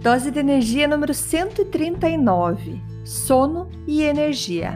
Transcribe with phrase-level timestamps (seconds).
[0.00, 4.72] Dose de energia número 139: sono e energia.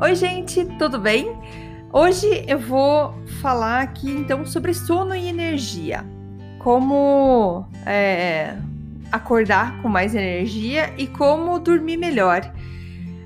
[0.00, 1.36] Oi, gente, tudo bem?
[1.92, 3.12] Hoje eu vou
[3.42, 6.06] falar aqui então sobre sono e energia.
[6.58, 8.56] Como é,
[9.10, 12.50] acordar com mais energia e como dormir melhor.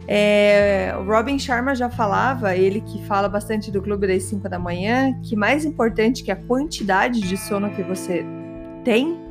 [0.09, 4.59] É, o Robin Sharma já falava, ele que fala bastante do clube das 5 da
[4.59, 8.25] manhã, que mais importante que a quantidade de sono que você
[8.85, 9.26] tem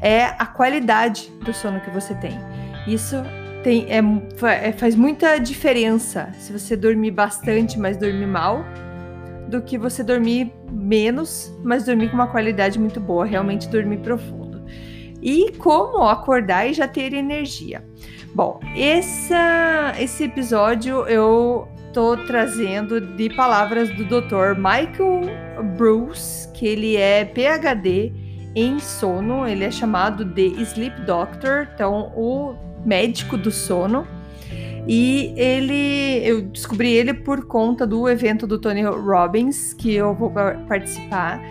[0.00, 2.38] é a qualidade do sono que você tem.
[2.86, 3.16] Isso
[3.62, 4.00] tem, é,
[4.68, 8.64] é, faz muita diferença se você dormir bastante, mas dormir mal,
[9.48, 14.62] do que você dormir menos, mas dormir com uma qualidade muito boa, realmente dormir profundo.
[15.20, 17.84] E como acordar e já ter energia.
[18.34, 24.54] Bom, essa, esse episódio eu tô trazendo de palavras do Dr.
[24.56, 25.22] Michael
[25.76, 32.54] Bruce, que ele é PhD em sono, ele é chamado de Sleep Doctor, então o
[32.84, 34.06] médico do sono.
[34.86, 40.32] E ele, eu descobri ele por conta do evento do Tony Robbins, que eu vou
[40.66, 41.42] participar.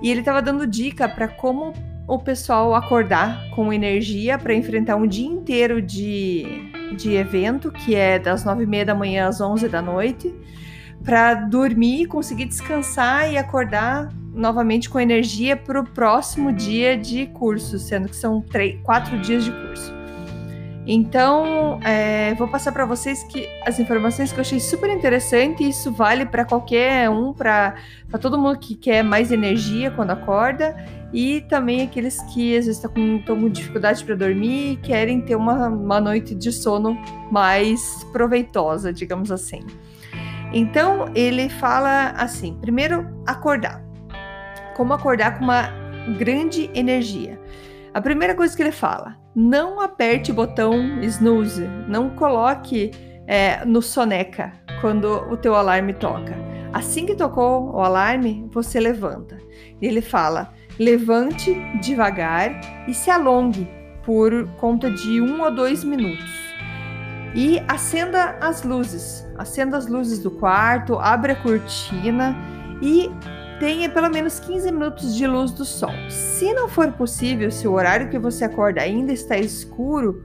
[0.00, 1.72] E ele estava dando dica para como
[2.06, 8.18] o pessoal acordar com energia para enfrentar um dia inteiro de, de evento, que é
[8.18, 10.32] das nove e meia da manhã às onze da noite,
[11.02, 17.78] para dormir, conseguir descansar e acordar novamente com energia para o próximo dia de curso,
[17.78, 19.96] sendo que são três, quatro dias de curso.
[20.88, 25.68] Então, é, vou passar para vocês que as informações que eu achei super interessante.
[25.68, 27.74] Isso vale para qualquer um, para
[28.20, 30.76] todo mundo que quer mais energia quando acorda
[31.12, 35.34] e também aqueles que às vezes estão tá com, dificuldade para dormir e querem ter
[35.34, 36.96] uma, uma noite de sono
[37.32, 39.60] mais proveitosa, digamos assim.
[40.52, 43.85] Então, ele fala assim: primeiro, acordar
[44.76, 45.70] como acordar com uma
[46.18, 47.40] grande energia.
[47.94, 52.90] A primeira coisa que ele fala: não aperte o botão snooze, não coloque
[53.26, 56.36] é, no soneca quando o teu alarme toca.
[56.74, 59.38] Assim que tocou o alarme, você levanta.
[59.80, 63.66] Ele fala: levante devagar e se alongue
[64.04, 66.46] por conta de um ou dois minutos.
[67.34, 72.36] E acenda as luzes, acenda as luzes do quarto, abre a cortina
[72.80, 73.10] e
[73.58, 75.92] tenha pelo menos 15 minutos de luz do sol.
[76.10, 80.24] Se não for possível, se o horário que você acorda ainda está escuro,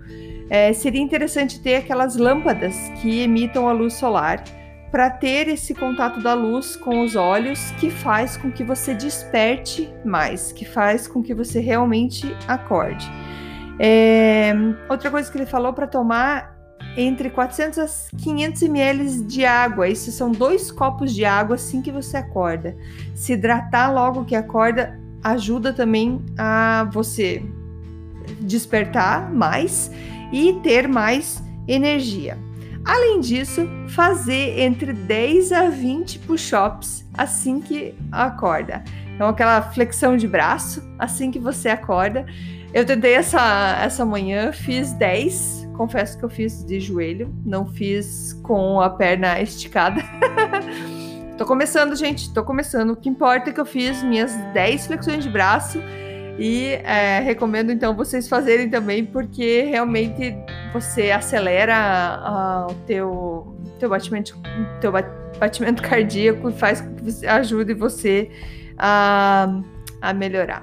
[0.49, 4.43] é, seria interessante ter aquelas lâmpadas que emitam a luz solar
[4.91, 9.89] para ter esse contato da luz com os olhos que faz com que você desperte
[10.03, 13.09] mais, que faz com que você realmente acorde.
[13.79, 14.53] É,
[14.89, 16.60] outra coisa que ele falou para tomar
[16.97, 19.87] entre 400 a 500 ml de água.
[19.87, 22.75] Isso são dois copos de água assim que você acorda.
[23.15, 27.43] Se hidratar logo que acorda ajuda também a você
[28.39, 29.91] despertar mais
[30.31, 32.37] e ter mais energia.
[32.83, 38.83] Além disso, fazer entre 10 a 20 push-ups assim que acorda.
[39.13, 42.25] Então, aquela flexão de braço assim que você acorda.
[42.73, 48.39] Eu tentei essa, essa manhã, fiz 10 confesso que eu fiz de joelho, não fiz
[48.43, 49.99] com a perna esticada.
[51.39, 52.91] tô começando, gente, tô começando.
[52.91, 55.79] O que importa é que eu fiz minhas 10 flexões de braço
[56.37, 60.35] e é, recomendo então vocês fazerem também, porque realmente
[60.71, 64.39] você acelera uh, o teu, teu, batimento,
[64.79, 64.91] teu
[65.39, 68.29] batimento cardíaco e faz com que ajude você
[68.77, 69.61] a,
[70.01, 70.61] a melhorar.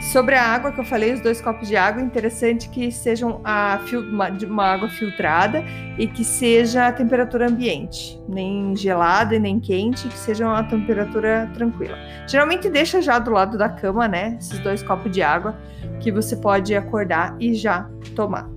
[0.00, 3.80] Sobre a água que eu falei, os dois copos de água, interessante que sejam a
[3.92, 5.64] uma, uma água filtrada
[5.98, 11.50] e que seja a temperatura ambiente, nem gelada e nem quente, que seja uma temperatura
[11.52, 11.98] tranquila.
[12.28, 14.36] Geralmente deixa já do lado da cama, né?
[14.40, 15.58] Esses dois copos de água
[16.00, 18.48] que você pode acordar e já tomar.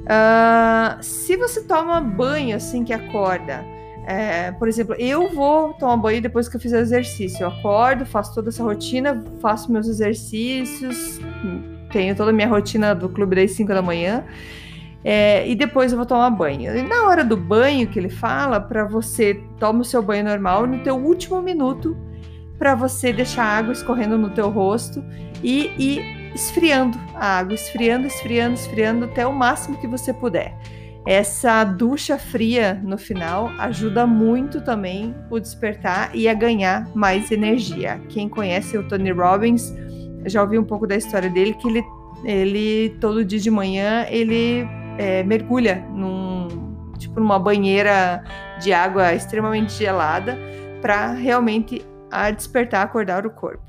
[0.00, 3.62] Uh, se você toma banho assim que acorda,
[4.06, 7.44] é, por exemplo, eu vou tomar banho depois que eu fizer exercício.
[7.44, 11.20] Eu acordo, faço toda essa rotina, faço meus exercícios,
[11.92, 14.24] tenho toda a minha rotina do clube das 5 da manhã.
[15.02, 16.76] É, e depois eu vou tomar banho.
[16.76, 20.66] E na hora do banho que ele fala, para você toma o seu banho normal
[20.66, 21.96] no teu último minuto,
[22.58, 25.02] para você deixar a água escorrendo no teu rosto
[25.42, 30.54] e ir esfriando a água, esfriando, esfriando, esfriando até o máximo que você puder.
[31.06, 38.00] Essa ducha fria no final ajuda muito também o despertar e a ganhar mais energia.
[38.08, 39.74] Quem conhece o Tony Robbins
[40.26, 41.84] já ouviu um pouco da história dele que ele,
[42.24, 44.68] ele todo dia de manhã ele
[44.98, 48.22] é, mergulha num tipo numa banheira
[48.60, 50.38] de água extremamente gelada
[50.82, 53.64] para realmente a despertar, acordar o corpo.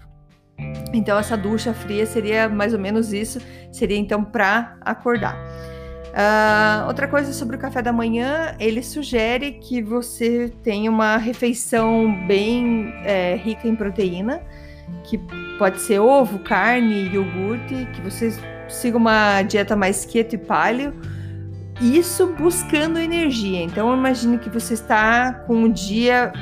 [0.93, 3.39] Então essa ducha fria seria mais ou menos isso,
[3.71, 5.37] seria então para acordar.
[6.11, 12.27] Uh, outra coisa sobre o café da manhã, ele sugere que você tenha uma refeição
[12.27, 14.41] bem é, rica em proteína,
[15.05, 15.17] que
[15.57, 18.33] pode ser ovo, carne, iogurte, que você
[18.67, 20.93] siga uma dieta mais keto e paleo,
[21.79, 23.61] isso buscando energia.
[23.61, 26.33] Então imagine que você está com um dia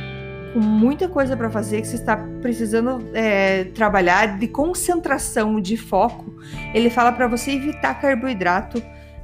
[0.51, 6.33] com muita coisa para fazer, que você está precisando é, trabalhar de concentração, de foco.
[6.73, 8.81] Ele fala para você evitar carboidrato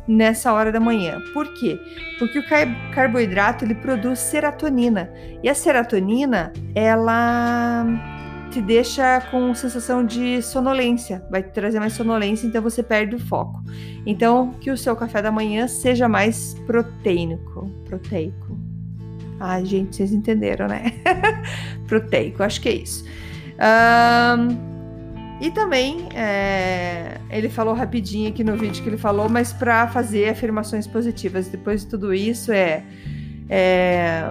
[0.07, 1.21] nessa hora da manhã.
[1.33, 1.79] Por quê?
[2.19, 5.11] Porque o car carboidrato ele produz serotonina
[5.43, 7.85] e a serotonina ela
[8.51, 13.19] te deixa com sensação de sonolência, vai te trazer mais sonolência, então você perde o
[13.19, 13.61] foco.
[14.05, 18.57] Então, que o seu café da manhã seja mais proteínico, proteico.
[19.39, 20.93] Ai, gente, vocês entenderam, né?
[21.85, 23.03] proteico, acho que é isso.
[23.59, 24.74] Um,
[25.41, 30.29] e também, é, ele falou rapidinho aqui no vídeo que ele falou, mas para fazer
[30.29, 31.49] afirmações positivas.
[31.49, 32.83] Depois de tudo isso, é,
[33.49, 34.23] é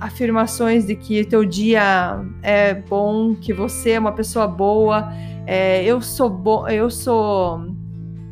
[0.00, 5.12] afirmações de que teu dia é bom, que você é uma pessoa boa,
[5.46, 7.66] é, eu sou bom, eu sou,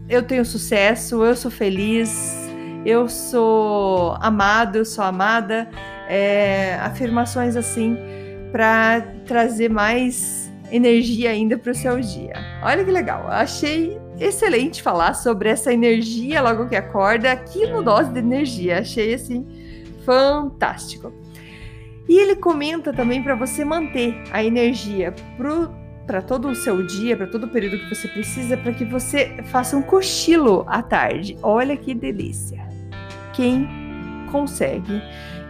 [0.08, 2.48] eu tenho sucesso, eu sou feliz,
[2.84, 5.68] eu sou amado, eu sou amada.
[6.08, 7.98] É, afirmações assim
[8.52, 12.34] para trazer mais energia ainda para o seu dia.
[12.62, 18.10] Olha que legal, achei excelente falar sobre essa energia logo que acorda aqui no Dose
[18.12, 18.80] de Energia.
[18.80, 19.46] Achei assim
[20.04, 21.12] fantástico.
[22.08, 25.12] E ele comenta também para você manter a energia
[26.06, 29.36] para todo o seu dia, para todo o período que você precisa, para que você
[29.46, 31.36] faça um cochilo à tarde.
[31.42, 32.64] Olha que delícia.
[33.34, 33.68] Quem
[34.30, 35.02] consegue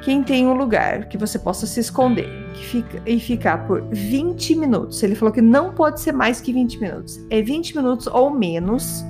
[0.07, 5.03] quem tem um lugar que você possa se esconder fica, e ficar por 20 minutos.
[5.03, 7.21] Ele falou que não pode ser mais que 20 minutos.
[7.31, 9.05] É 20 minutos ou menos,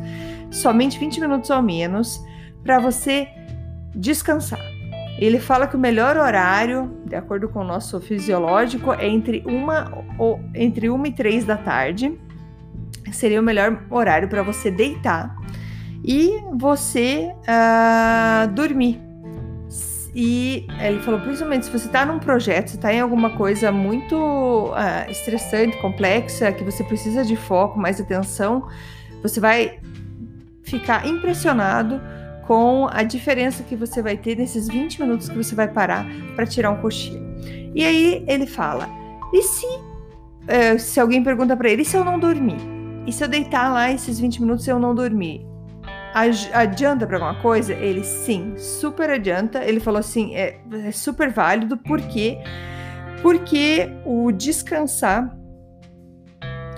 [0.50, 2.20] somente 20 minutos ou menos,
[2.62, 3.28] para você
[3.94, 4.60] descansar.
[5.18, 10.04] Ele fala que o melhor horário, de acordo com o nosso fisiológico, é entre uma,
[10.18, 12.18] ou, entre uma e três da tarde.
[13.12, 15.34] Seria o melhor horário para você deitar
[16.04, 19.05] e você uh, dormir
[20.18, 24.16] e ele falou, principalmente se você está num projeto, se está em alguma coisa muito
[24.16, 28.66] uh, estressante, complexa, que você precisa de foco, mais atenção,
[29.22, 29.78] você vai
[30.62, 32.00] ficar impressionado
[32.46, 36.46] com a diferença que você vai ter nesses 20 minutos que você vai parar para
[36.46, 37.22] tirar um cochilo.
[37.74, 38.88] E aí ele fala:
[39.34, 42.56] e se, uh, se alguém pergunta para ele, e se eu não dormir?
[43.06, 45.46] E se eu deitar lá esses 20 minutos e eu não dormir?
[46.52, 47.74] Adianta para alguma coisa?
[47.74, 49.64] Ele sim, super adianta.
[49.64, 52.38] Ele falou assim, é, é super válido, por quê?
[53.22, 55.36] Porque o descansar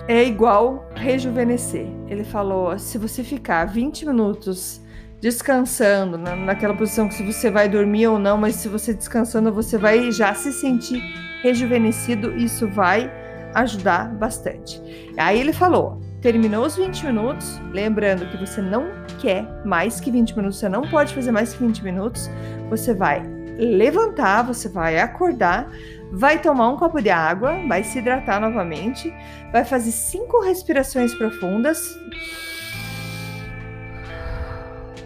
[0.08, 1.86] é igual rejuvenescer.
[2.08, 4.80] Ele falou: se você ficar 20 minutos
[5.20, 9.52] descansando na, naquela posição que se você vai dormir ou não, mas se você descansando
[9.52, 11.02] você vai já se sentir
[11.42, 13.12] rejuvenescido, isso vai
[13.54, 14.80] ajudar bastante.
[15.16, 18.88] Aí ele falou: Terminou os 20 minutos, lembrando que você não
[19.20, 22.28] quer mais que 20 minutos, você não pode fazer mais que 20 minutos.
[22.68, 23.22] Você vai
[23.56, 25.70] levantar, você vai acordar,
[26.10, 29.14] vai tomar um copo de água, vai se hidratar novamente,
[29.52, 31.96] vai fazer cinco respirações profundas.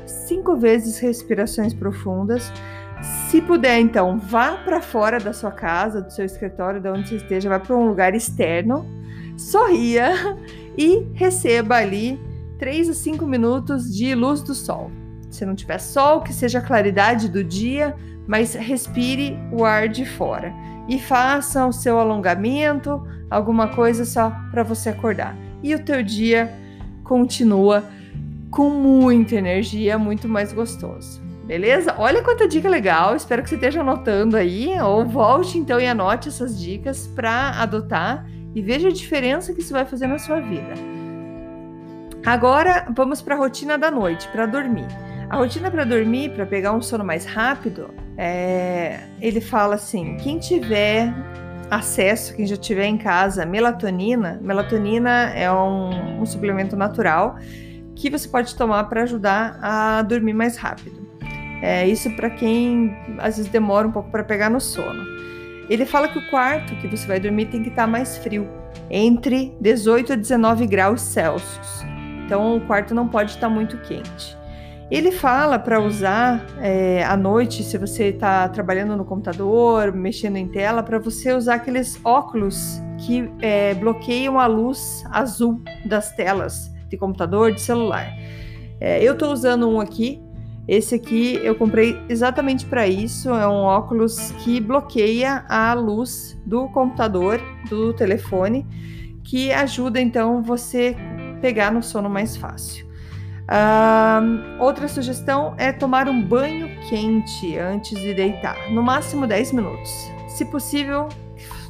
[0.07, 2.51] Cinco vezes respirações profundas.
[3.29, 7.17] Se puder, então, vá para fora da sua casa, do seu escritório, de onde você
[7.17, 8.87] esteja, vá para um lugar externo,
[9.37, 10.15] sorria
[10.77, 12.19] e receba ali
[12.59, 14.91] 3 a 5 minutos de luz do sol.
[15.31, 20.05] Se não tiver sol, que seja a claridade do dia, mas respire o ar de
[20.05, 20.53] fora
[20.89, 25.37] e faça o seu alongamento, alguma coisa só para você acordar.
[25.63, 26.53] E o teu dia
[27.05, 27.85] continua
[28.51, 31.23] com muita energia, muito mais gostoso.
[31.47, 31.95] Beleza?
[31.99, 33.17] Olha quanta dica legal.
[33.17, 38.27] Espero que você esteja anotando aí, ou volte então e anote essas dicas para adotar
[38.55, 40.75] e veja a diferença que isso vai fazer na sua vida.
[42.25, 44.87] Agora vamos para a rotina da noite, para dormir.
[45.29, 50.39] A rotina para dormir, para pegar um sono mais rápido, é, ele fala assim: quem
[50.39, 51.13] tiver
[51.71, 54.39] acesso, quem já tiver em casa, melatonina.
[54.43, 57.37] Melatonina é um, um suplemento natural
[57.97, 61.01] que você pode tomar para ajudar a dormir mais rápido.
[61.63, 65.03] É isso para quem às vezes demora um pouco para pegar no sono.
[65.73, 68.47] Ele fala que o quarto que você vai dormir tem que estar tá mais frio,
[68.91, 71.83] entre 18 a 19 graus Celsius.
[72.27, 74.37] Então o quarto não pode estar tá muito quente.
[74.91, 80.47] Ele fala para usar é, à noite, se você está trabalhando no computador, mexendo em
[80.47, 86.99] tela, para você usar aqueles óculos que é, bloqueiam a luz azul das telas de
[86.99, 88.13] computador, de celular.
[88.79, 90.23] É, eu estou usando um aqui.
[90.67, 93.31] Esse aqui eu comprei exatamente para isso.
[93.31, 98.67] É um óculos que bloqueia a luz do computador, do telefone,
[99.25, 100.97] que ajuda então você
[101.41, 102.87] pegar no sono mais fácil.
[103.43, 109.91] Uh, outra sugestão é tomar um banho quente antes de deitar, no máximo 10 minutos.
[110.29, 111.09] Se possível,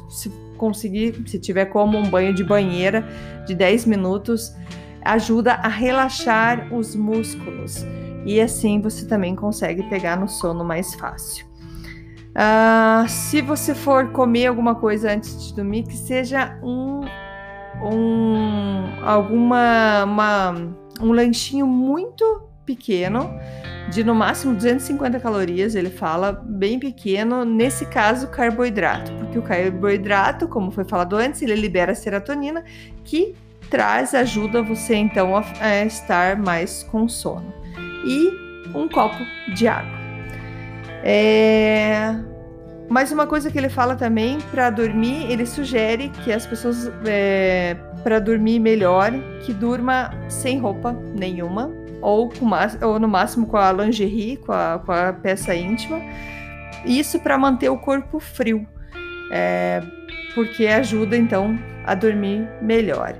[0.07, 3.05] se conseguir, se tiver como um banho de banheira
[3.47, 4.55] de 10 minutos,
[5.03, 7.83] ajuda a relaxar os músculos
[8.25, 11.45] e assim você também consegue pegar no sono mais fácil.
[12.33, 17.01] Uh, se você for comer alguma coisa antes de dormir, que seja um,
[17.83, 20.51] um alguma uma
[20.99, 23.29] um lanchinho muito pequeno,
[23.89, 30.47] de no máximo 250 calorias, ele fala, bem pequeno, nesse caso, carboidrato, porque o carboidrato,
[30.47, 32.63] como foi falado antes, ele libera serotonina,
[33.03, 33.35] que
[33.69, 37.62] traz, ajuda você então a, a estar mais com sono.
[38.03, 38.31] E
[38.73, 39.97] um copo de água.
[41.03, 42.15] É...
[42.89, 47.75] Mas uma coisa que ele fala também, para dormir, ele sugere que as pessoas, é,
[48.03, 49.11] para dormir melhor,
[49.43, 52.45] que durma sem roupa nenhuma, ou, com,
[52.85, 55.99] ou no máximo com a lingerie, com a, com a peça íntima.
[56.85, 58.67] Isso para manter o corpo frio,
[59.31, 59.81] é,
[60.35, 63.15] porque ajuda então a dormir melhor.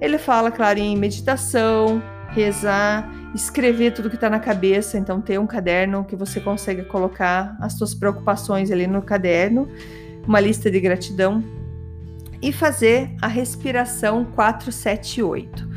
[0.00, 5.46] Ele fala, claro, em meditação, rezar, escrever tudo que está na cabeça, então ter um
[5.46, 9.68] caderno que você consiga colocar as suas preocupações ali no caderno,
[10.26, 11.42] uma lista de gratidão
[12.40, 15.70] e fazer a respiração 478.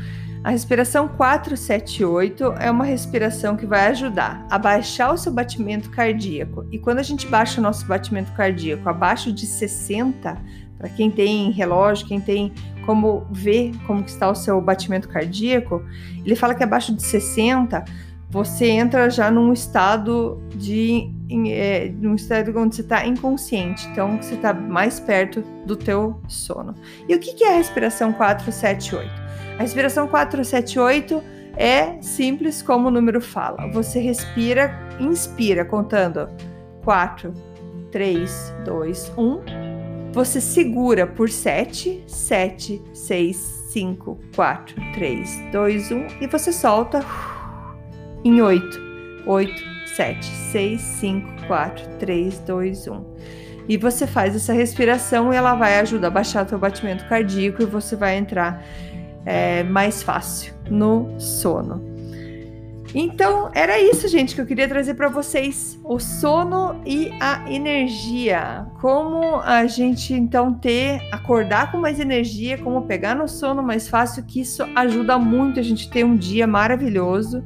[0.44, 6.64] A respiração 478 é uma respiração que vai ajudar a baixar o seu batimento cardíaco.
[6.70, 10.40] E quando a gente baixa o nosso batimento cardíaco abaixo de 60,
[10.78, 12.52] para quem tem relógio, quem tem
[12.86, 15.84] como ver como está o seu batimento cardíaco,
[16.24, 17.84] ele fala que abaixo de 60
[18.30, 21.12] você entra já num estado de
[21.48, 26.74] é, num estado onde você está inconsciente, então você está mais perto do teu sono.
[27.08, 29.10] E o que, que é a respiração 478?
[29.58, 31.22] A respiração 478
[31.56, 33.70] é simples como o número fala.
[33.72, 36.28] Você respira, inspira contando
[36.84, 37.32] 4,
[37.90, 39.75] 3, 2, 1
[40.16, 43.36] você segura por 7, 7, 6,
[43.70, 47.04] 5, 4, 3, 2, 1 e você solta
[48.24, 48.80] em 8,
[49.26, 49.52] 8,
[49.94, 53.04] 7, 6, 5, 4, 3, 2, 1.
[53.68, 57.62] E você faz essa respiração e ela vai ajudar a baixar o seu batimento cardíaco
[57.62, 58.64] e você vai entrar
[59.26, 61.95] é, mais fácil no sono.
[62.94, 68.66] Então, era isso, gente, que eu queria trazer para vocês: o sono e a energia.
[68.80, 74.24] Como a gente então ter, acordar com mais energia, como pegar no sono mais fácil,
[74.24, 77.44] que isso ajuda muito a gente ter um dia maravilhoso,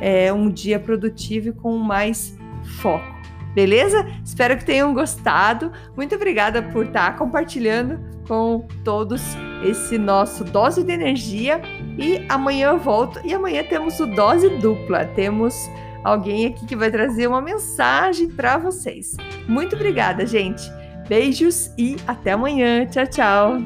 [0.00, 2.36] é, um dia produtivo e com mais
[2.80, 3.18] foco.
[3.54, 4.06] Beleza?
[4.24, 5.72] Espero que tenham gostado.
[5.96, 9.22] Muito obrigada por estar compartilhando com todos
[9.64, 11.60] esse nosso dose de energia
[11.98, 15.04] e amanhã eu volto e amanhã temos o dose dupla.
[15.04, 15.68] Temos
[16.04, 19.16] alguém aqui que vai trazer uma mensagem para vocês.
[19.48, 20.62] Muito obrigada, gente.
[21.08, 22.86] Beijos e até amanhã.
[22.86, 23.58] Tchau, tchau.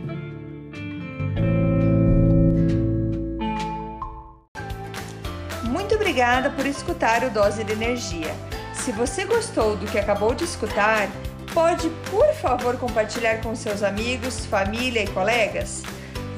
[5.65, 8.35] Muito obrigada por escutar o Dose de Energia.
[8.73, 11.09] Se você gostou do que acabou de escutar,
[11.53, 15.83] pode, por favor, compartilhar com seus amigos, família e colegas?